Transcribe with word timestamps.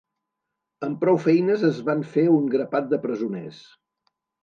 Amb 0.87 0.97
prou 1.03 1.19
feines 1.27 1.67
es 1.69 1.83
van 1.91 2.03
fer 2.17 2.27
un 2.39 2.51
grapat 2.57 2.91
de 2.97 3.03
presoners. 3.07 3.65